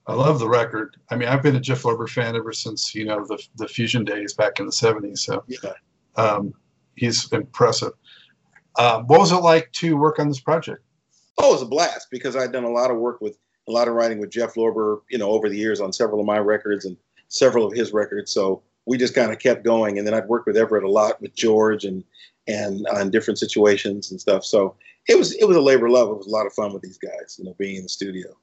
[0.06, 0.96] I love the record.
[1.10, 4.04] I mean, I've been a Jeff Lorber fan ever since you know the the Fusion
[4.04, 5.20] days back in the '70s.
[5.20, 5.72] So Yeah.
[6.16, 6.52] um,
[6.94, 7.92] he's impressive.
[8.76, 10.82] Um, what was it like to work on this project?
[11.38, 13.88] Oh, it was a blast because I'd done a lot of work with a lot
[13.88, 16.84] of writing with Jeff Lorber, you know, over the years on several of my records
[16.84, 16.96] and
[17.28, 18.32] several of his records.
[18.32, 21.20] So we just kind of kept going, and then I'd worked with Everette a lot
[21.20, 22.04] with George and
[22.46, 24.44] and on different situations and stuff.
[24.44, 24.76] So
[25.08, 26.10] it was it was a labor of love.
[26.10, 28.36] It was a lot of fun with these guys, you know, being in the studio.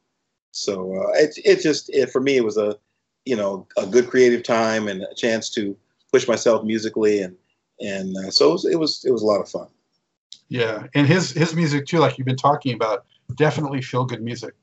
[0.52, 2.78] So uh, it it just it, for me it was a
[3.26, 5.78] you know a good creative time and a chance to
[6.12, 7.36] push myself musically and
[7.80, 9.68] and uh, so it was, it was it was a lot of fun.
[10.52, 14.54] Yeah, and his his music too, like you've been talking about, definitely feel good music.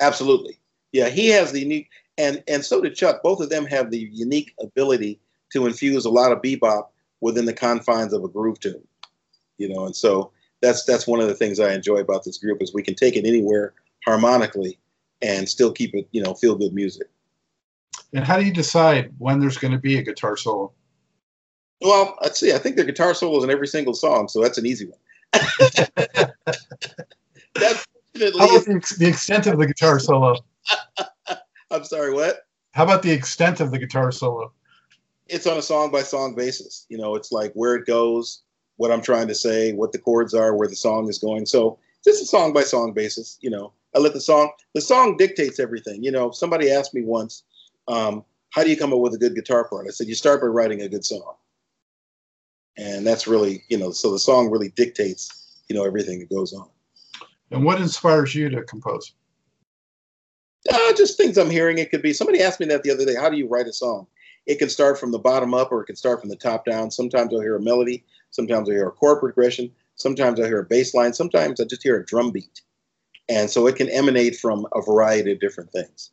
[0.00, 0.58] Absolutely.
[0.90, 3.22] Yeah, he has the unique, and and so did Chuck.
[3.22, 5.20] Both of them have the unique ability
[5.52, 6.88] to infuse a lot of bebop
[7.20, 8.82] within the confines of a groove tune.
[9.58, 10.32] You know, and so
[10.62, 13.14] that's that's one of the things I enjoy about this group is we can take
[13.14, 13.72] it anywhere
[14.04, 14.80] harmonically
[15.22, 17.08] and still keep it, you know, feel good music.
[18.12, 20.72] And how do you decide when there's going to be a guitar solo?
[21.82, 22.52] Well, let's see.
[22.52, 24.98] I think their guitar solos in every single song, so that's an easy one.
[27.54, 27.86] That's.
[28.18, 30.36] How about the, the extent of the guitar solo?
[31.70, 32.14] I'm sorry.
[32.14, 32.46] What?
[32.72, 34.52] How about the extent of the guitar solo?
[35.28, 36.86] it's on a song by song basis.
[36.88, 38.42] You know, it's like where it goes,
[38.76, 41.46] what I'm trying to say, what the chords are, where the song is going.
[41.46, 43.38] So it's just a song by song basis.
[43.40, 46.02] You know, I let the song, the song dictates everything.
[46.02, 47.44] You know, somebody asked me once,
[47.88, 49.86] um, how do you come up with a good guitar part?
[49.88, 51.34] I said, you start by writing a good song.
[52.78, 56.52] And that's really, you know, so the song really dictates, you know, everything that goes
[56.52, 56.68] on.
[57.50, 59.12] And what inspires you to compose?
[60.70, 61.78] Uh, just things I'm hearing.
[61.78, 63.14] It could be somebody asked me that the other day.
[63.14, 64.06] How do you write a song?
[64.46, 66.90] It can start from the bottom up, or it can start from the top down.
[66.90, 68.04] Sometimes I'll hear a melody.
[68.30, 69.70] Sometimes I hear a chord progression.
[69.94, 71.12] Sometimes I hear a bass line.
[71.12, 72.62] Sometimes I just hear a drum beat,
[73.28, 76.10] and so it can emanate from a variety of different things.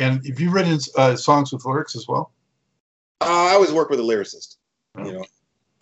[0.00, 2.32] And have you written uh, songs with lyrics as well?
[3.20, 4.56] Uh, I always work with a lyricist.
[4.98, 5.24] You know,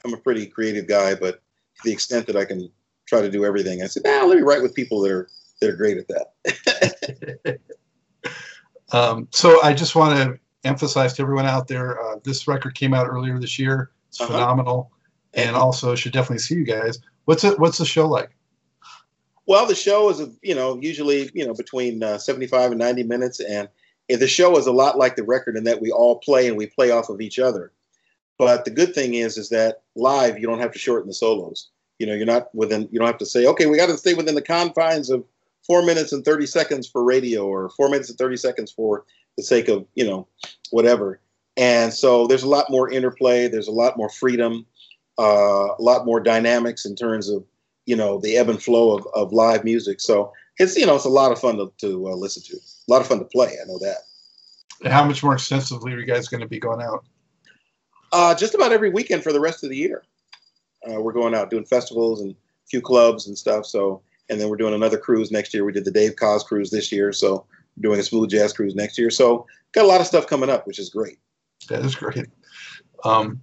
[0.04, 2.70] I'm a pretty creative guy, but to the extent that I can
[3.06, 5.28] try to do everything, I said, "Now, nah, let me write with people that are
[5.60, 7.58] that are great at that."
[8.92, 12.94] um, so I just want to emphasize to everyone out there, uh, this record came
[12.94, 13.90] out earlier this year.
[14.08, 14.32] It's uh-huh.
[14.32, 14.90] phenomenal,
[15.34, 16.98] and also should definitely see you guys.
[17.24, 17.58] What's it?
[17.58, 18.30] What's the show like?
[19.46, 23.02] Well, the show is, a you know, usually, you know, between uh, 75 and 90
[23.02, 23.68] minutes, and
[24.08, 26.66] the show is a lot like the record in that we all play and we
[26.66, 27.72] play off of each other.
[28.38, 31.70] But the good thing is, is that live you don't have to shorten the solos.
[31.98, 32.88] You know, you're not within.
[32.90, 35.24] You don't have to say, okay, we got to stay within the confines of
[35.66, 39.04] four minutes and 30 seconds for radio or four minutes and 30 seconds for
[39.36, 40.26] the sake of you know
[40.70, 41.20] whatever.
[41.56, 43.46] And so there's a lot more interplay.
[43.48, 44.66] There's a lot more freedom,
[45.18, 47.44] uh, a lot more dynamics in terms of
[47.86, 50.00] you know the ebb and flow of, of live music.
[50.00, 52.88] So it's you know it's a lot of fun to, to uh, listen to, a
[52.90, 53.56] lot of fun to play.
[53.62, 54.90] I know that.
[54.90, 57.04] How much more extensively are you guys going to be going out?
[58.12, 60.04] Uh, just about every weekend for the rest of the year.
[60.86, 63.64] Uh, we're going out doing festivals and a few clubs and stuff.
[63.64, 65.64] So, and then we're doing another cruise next year.
[65.64, 67.46] We did the Dave Koz cruise this year, so
[67.76, 69.10] we're doing a smooth jazz cruise next year.
[69.10, 71.18] So, got a lot of stuff coming up, which is great.
[71.68, 72.26] That is great.
[73.04, 73.40] Um,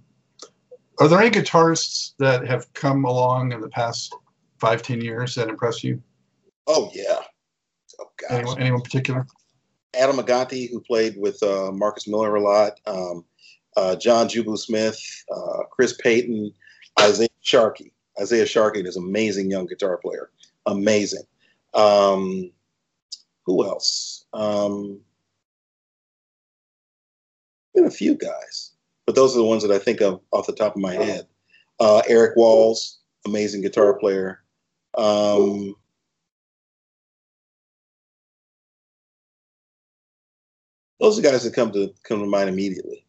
[0.98, 4.14] are there any guitarists that have come along in the past
[4.58, 6.02] five, ten years that impress you?
[6.66, 7.20] Oh yeah.
[7.98, 8.30] Oh gosh.
[8.30, 9.26] Anyone, anyone particular?
[9.98, 12.78] Adam Agati, who played with uh, Marcus Miller a lot.
[12.86, 13.24] Um,
[13.76, 14.98] uh, John Jubu Smith,
[15.34, 16.52] uh, Chris Payton,
[17.00, 17.92] Isaiah Sharkey.
[18.20, 20.30] Isaiah Sharkey is an amazing young guitar player.
[20.66, 21.22] Amazing.
[21.74, 22.50] Um,
[23.46, 24.26] who else?
[24.32, 25.00] Um,
[27.74, 28.72] been a few guys,
[29.06, 31.26] but those are the ones that I think of off the top of my head.
[31.78, 34.42] Uh, Eric Walls, amazing guitar player.
[34.98, 35.74] Um,
[40.98, 43.06] those are guys that come to come to mind immediately.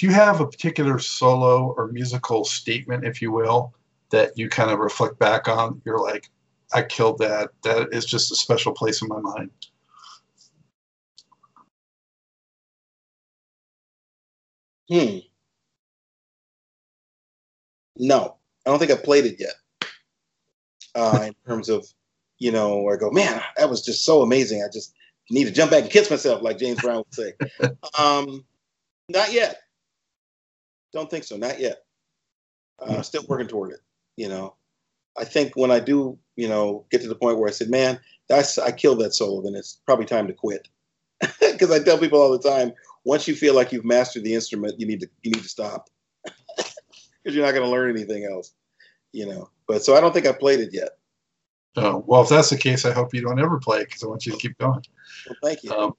[0.00, 3.74] Do you have a particular solo or musical statement, if you will,
[4.08, 5.82] that you kind of reflect back on?
[5.84, 6.30] You're like,
[6.72, 7.50] I killed that.
[7.64, 9.50] That is just a special place in my mind.
[14.88, 15.18] Hmm.
[17.98, 19.90] No, I don't think I played it yet.
[20.94, 21.86] Uh, in terms of,
[22.38, 24.64] you know, where I go, man, that was just so amazing.
[24.66, 24.94] I just
[25.28, 27.34] need to jump back and kiss myself, like James Brown would say.
[27.98, 28.46] um,
[29.10, 29.60] not yet.
[30.92, 31.36] Don't think so.
[31.36, 31.84] Not yet.
[32.78, 33.80] Uh, still working toward it.
[34.16, 34.54] You know,
[35.18, 38.00] I think when I do, you know, get to the point where I said, "Man,
[38.28, 40.68] that's I killed that solo," then it's probably time to quit.
[41.40, 42.72] Because I tell people all the time,
[43.04, 45.90] once you feel like you've mastered the instrument, you need to you need to stop
[46.56, 48.54] because you're not going to learn anything else.
[49.12, 49.50] You know.
[49.66, 50.90] But so I don't think I played it yet.
[51.76, 54.06] Oh, well, if that's the case, I hope you don't ever play it because I
[54.06, 54.82] want you to keep going.
[55.26, 55.72] Well, thank you.
[55.72, 55.94] Um,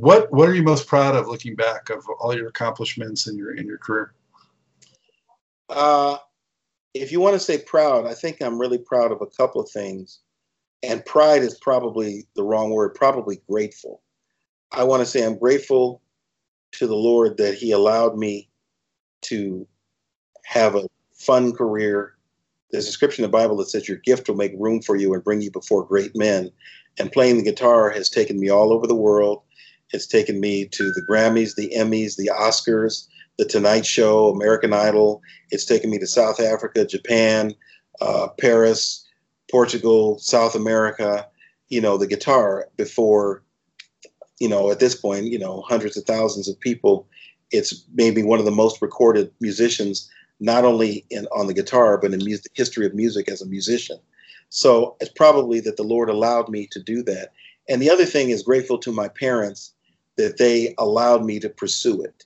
[0.00, 3.54] what What are you most proud of looking back of all your accomplishments in your
[3.54, 4.12] in your career?
[5.68, 6.16] Uh,
[6.94, 9.70] if you want to say proud, I think I'm really proud of a couple of
[9.70, 10.20] things,
[10.82, 12.94] and pride is probably the wrong word.
[12.94, 14.02] Probably grateful.
[14.72, 16.00] I want to say I'm grateful
[16.72, 18.48] to the Lord that He allowed me
[19.22, 19.66] to
[20.44, 22.14] have a fun career
[22.70, 25.12] there's a scripture in the Bible that says your gift will make room for you
[25.12, 26.50] and bring you before great men.
[26.98, 29.42] And playing the guitar has taken me all over the world.
[29.92, 33.06] It's taken me to the Grammys, the Emmys, the Oscars,
[33.38, 35.22] the Tonight Show, American Idol.
[35.50, 37.54] It's taken me to South Africa, Japan,
[38.00, 39.06] uh, Paris,
[39.50, 41.26] Portugal, South America.
[41.68, 43.42] You know, the guitar before,
[44.38, 47.08] you know, at this point, you know, hundreds of thousands of people.
[47.50, 52.12] It's maybe one of the most recorded musicians not only in, on the guitar, but
[52.12, 53.98] in the history of music as a musician.
[54.48, 57.32] So it's probably that the Lord allowed me to do that.
[57.68, 59.74] And the other thing is grateful to my parents
[60.20, 62.24] that they allowed me to pursue it.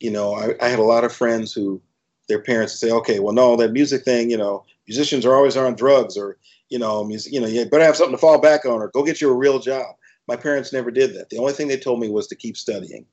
[0.00, 1.80] You know, I, I had a lot of friends who
[2.28, 5.74] their parents say, okay, well, no, that music thing, you know, musicians are always on
[5.74, 6.38] drugs or,
[6.70, 9.04] you know, music, you know, you better have something to fall back on or go
[9.04, 9.94] get you a real job.
[10.26, 11.30] My parents never did that.
[11.30, 13.04] The only thing they told me was to keep studying.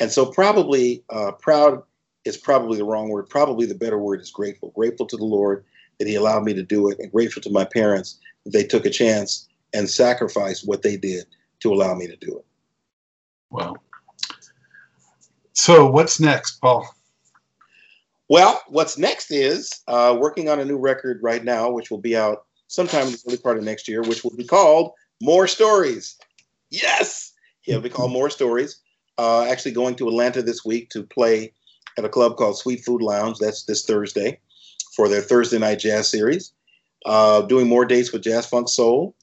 [0.00, 1.82] And so probably uh, proud
[2.24, 3.28] is probably the wrong word.
[3.28, 4.70] Probably the better word is grateful.
[4.70, 5.64] Grateful to the Lord
[5.98, 8.86] that He allowed me to do it, and grateful to my parents that they took
[8.86, 11.26] a chance and sacrificed what they did
[11.60, 12.44] to allow me to do it.
[13.50, 13.76] Wow.
[15.52, 16.88] So, what's next, Paul?
[18.28, 22.16] Well, what's next is uh, working on a new record right now, which will be
[22.16, 24.92] out sometime in the early part of next year, which will be called
[25.22, 26.16] More Stories.
[26.70, 27.32] Yes,
[27.66, 28.80] yeah, be called More Stories.
[29.18, 31.52] Uh, actually, going to Atlanta this week to play
[31.96, 33.38] at a club called Suite Food Lounge.
[33.38, 34.40] That's this Thursday
[34.96, 36.52] for their Thursday night jazz series.
[37.06, 39.14] Uh, doing more dates with Jazz Funk Soul.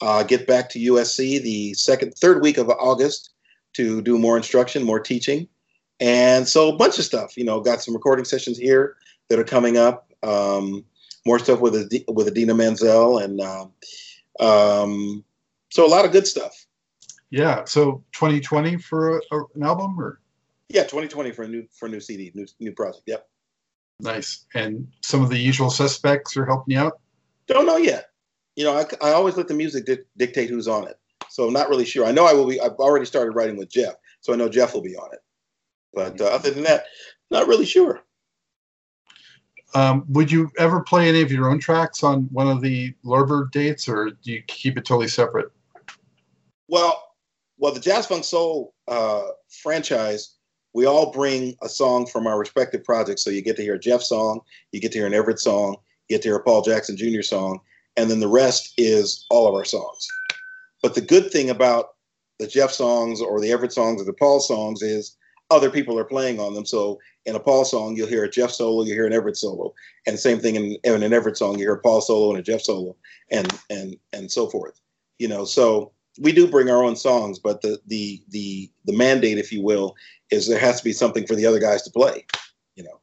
[0.00, 3.30] Uh, get back to USC the second, third week of August
[3.74, 5.48] to do more instruction, more teaching,
[6.00, 7.36] and so a bunch of stuff.
[7.36, 8.96] You know, got some recording sessions here
[9.28, 10.12] that are coming up.
[10.22, 10.84] Um,
[11.26, 13.72] more stuff with a, with Idina Menzel, and um,
[14.40, 15.24] um,
[15.70, 16.66] so a lot of good stuff.
[17.30, 17.64] Yeah.
[17.64, 20.20] So 2020 for a, a, an album, or
[20.68, 23.04] yeah, 2020 for a new for a new CD, new new project.
[23.06, 23.28] Yep.
[24.00, 24.46] Nice.
[24.54, 27.00] And some of the usual suspects are helping you out.
[27.46, 28.10] Don't know yet.
[28.54, 30.98] You know, I, I always let the music di- dictate who's on it.
[31.30, 32.06] So I'm not really sure.
[32.06, 32.60] I know I will be.
[32.60, 35.20] I've already started writing with Jeff, so I know Jeff will be on it.
[35.92, 36.84] But uh, other than that,
[37.30, 38.00] not really sure.
[39.74, 43.50] Um, would you ever play any of your own tracks on one of the Lorber
[43.50, 45.50] dates, or do you keep it totally separate?
[46.68, 47.02] Well,
[47.58, 49.24] well, the Jazz Funk Soul uh,
[49.62, 50.36] franchise,
[50.72, 53.24] we all bring a song from our respective projects.
[53.24, 54.40] So you get to hear a Jeff song,
[54.72, 55.76] you get to hear an Everette song,
[56.08, 57.22] you get to hear a Paul Jackson Jr.
[57.22, 57.60] song,
[57.96, 60.06] and then the rest is all of our songs.
[60.82, 61.90] But the good thing about
[62.38, 65.16] the Jeff songs or the Everette songs or the Paul songs is
[65.50, 66.64] other people are playing on them.
[66.64, 69.74] So in a Paul song, you'll hear a Jeff solo, you hear an Everette solo,
[70.06, 72.42] and same thing in, in an Everette song, you hear a Paul solo and a
[72.42, 72.96] Jeff solo,
[73.30, 74.80] and and and so forth.
[75.18, 79.38] You know, so we do bring our own songs, but the the the the mandate,
[79.38, 79.94] if you will,
[80.30, 82.26] is there has to be something for the other guys to play.
[82.76, 83.00] You know.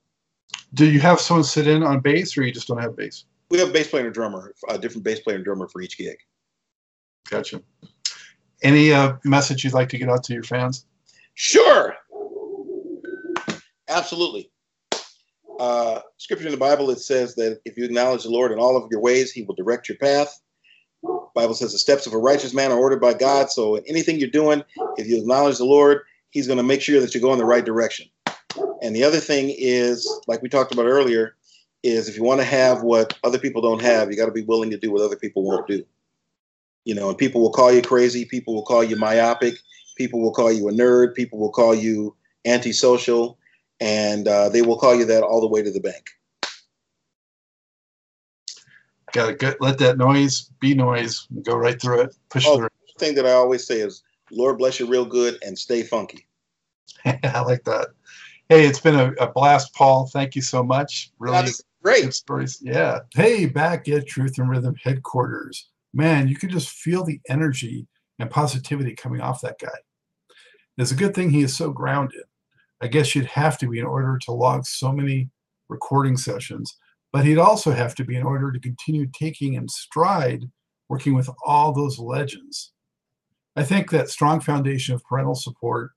[0.73, 3.25] Do you have someone sit in on bass, or you just don't have bass?
[3.49, 5.97] We have a bass player and drummer, a different bass player and drummer for each
[5.97, 6.17] gig.
[7.29, 7.61] Gotcha.
[8.61, 10.85] Any uh, message you'd like to get out to your fans?
[11.33, 11.95] Sure.
[13.87, 14.51] Absolutely.
[15.59, 18.75] Uh, scripture in the Bible it says that if you acknowledge the Lord in all
[18.75, 20.41] of your ways, He will direct your path.
[21.33, 23.49] Bible says the steps of a righteous man are ordered by God.
[23.49, 24.63] So anything you're doing,
[24.97, 27.45] if you acknowledge the Lord, He's going to make sure that you go in the
[27.45, 28.07] right direction.
[28.81, 31.35] And the other thing is, like we talked about earlier,
[31.83, 34.41] is if you want to have what other people don't have, you got to be
[34.41, 35.85] willing to do what other people won't do
[36.85, 39.55] you know, and people will call you crazy, people will call you myopic,
[39.97, 42.15] people will call you a nerd, people will call you
[42.45, 43.37] antisocial,
[43.79, 46.11] and uh, they will call you that all the way to the bank.
[49.11, 52.69] Got to let that noise be noise, go right through it, push oh, through.
[52.97, 56.27] The thing that I always say is, Lord bless you real good and stay funky.
[57.05, 57.89] I like that.
[58.49, 60.07] Hey, it's been a, a, blast, Paul.
[60.07, 61.11] Thank you so much.
[61.17, 61.49] Really
[61.81, 62.59] great stories.
[62.61, 62.99] Yeah.
[63.13, 67.87] Hey, back at Truth and Rhythm headquarters man, you could just feel the energy
[68.19, 69.77] and positivity coming off that guy.
[70.77, 72.23] It's a good thing he is so grounded.
[72.81, 75.29] I guess you'd have to be in order to log so many
[75.69, 76.77] recording sessions,
[77.13, 80.43] but he'd also have to be in order to continue taking in stride
[80.89, 82.73] working with all those legends.
[83.55, 85.91] I think that strong foundation of parental support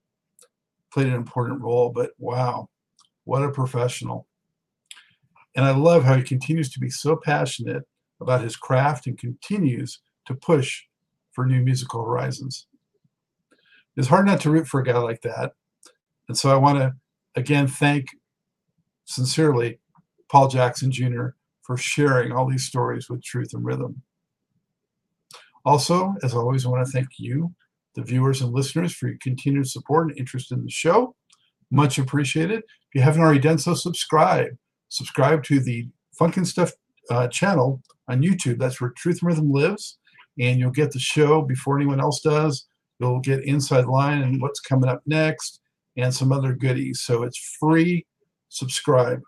[0.93, 2.69] played an important role, but wow,
[3.25, 4.29] what a professional.
[5.57, 7.83] And I love how he continues to be so passionate
[8.21, 10.83] about his craft and continues to push
[11.33, 12.67] for new musical horizons.
[13.97, 15.53] It's hard not to root for a guy like that.
[16.29, 16.95] And so I want to
[17.37, 18.07] again thank
[19.05, 19.81] sincerely
[20.31, 21.29] Paul Jackson Jr.
[21.63, 24.03] for sharing all these stories with Truth and Rhythm.
[25.65, 27.55] Also, as always, I want to thank you,
[27.95, 31.15] the viewers and listeners, for your continued support and interest in the show.
[31.71, 32.59] Much appreciated.
[32.59, 34.57] If you haven't already done so, subscribe.
[34.89, 35.89] Subscribe to the
[36.19, 36.73] Funkin' Stuff
[37.11, 38.59] uh, channel on YouTube.
[38.59, 39.99] That's where Truth and Rhythm lives.
[40.39, 42.67] And you'll get the show before anyone else does.
[42.99, 45.61] You'll get inside line and what's coming up next
[45.97, 47.01] and some other goodies.
[47.01, 48.07] So it's free.
[48.49, 49.21] Subscribe.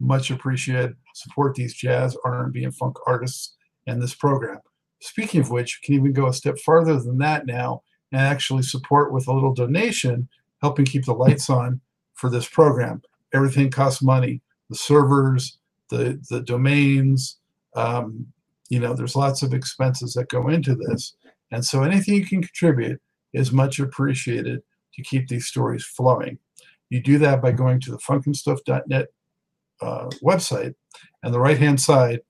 [0.00, 0.94] Much appreciated.
[1.14, 3.56] Support these jazz, R&B, and funk artists
[3.86, 4.58] and this program.
[5.00, 8.62] Speaking of which, you can even go a step farther than that now and actually
[8.62, 10.28] support with a little donation,
[10.60, 11.80] helping keep the lights on
[12.14, 13.02] for this program.
[13.32, 14.40] Everything costs money.
[14.70, 15.58] The servers,
[15.90, 17.37] the the domains.
[17.78, 18.26] Um,
[18.68, 21.14] you know, there's lots of expenses that go into this,
[21.50, 23.00] and so anything you can contribute
[23.32, 24.60] is much appreciated
[24.94, 26.38] to keep these stories flowing.
[26.90, 29.06] You do that by going to the funkinstuff.net
[29.80, 30.74] uh, website,
[31.22, 32.20] and the right-hand side,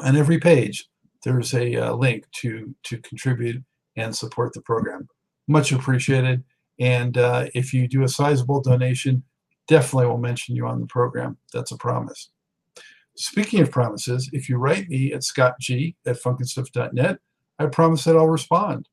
[0.00, 0.88] on every page,
[1.24, 3.62] there's a uh, link to to contribute
[3.96, 5.08] and support the program.
[5.48, 6.42] Much appreciated.
[6.80, 9.22] And uh, if you do a sizable donation,
[9.68, 11.38] definitely will mention you on the program.
[11.52, 12.30] That's a promise.
[13.16, 17.18] Speaking of promises, if you write me at scottg at funkinstuff.net,
[17.58, 18.88] I promise that I'll respond.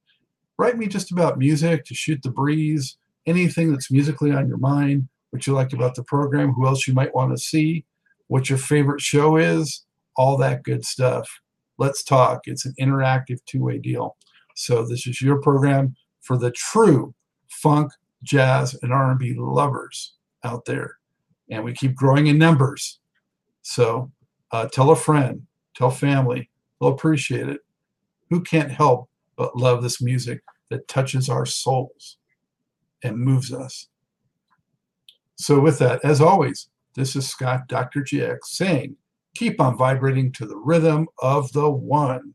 [0.60, 5.08] Write me just about music, to shoot the breeze, anything that's musically on your mind,
[5.32, 7.86] what you like about the program, who else you might want to see,
[8.28, 11.28] what your favorite show is, all that good stuff.
[11.78, 12.42] let's talk.
[12.46, 14.16] It's an interactive two-way deal.
[14.56, 17.16] So this is your program for the true
[17.50, 17.92] funk,
[18.22, 20.14] jazz, and R&B lovers
[20.44, 20.98] out there.
[21.50, 23.01] And we keep growing in numbers.
[23.62, 24.12] So
[24.52, 25.46] uh, tell a friend,
[25.76, 26.50] tell family.
[26.80, 27.62] They'll appreciate it.
[28.30, 32.18] Who can't help but love this music that touches our souls
[33.04, 33.88] and moves us?
[35.36, 38.02] So with that, as always, this is Scott, Dr.
[38.02, 38.96] GX, saying,
[39.36, 42.34] keep on vibrating to the rhythm of the one.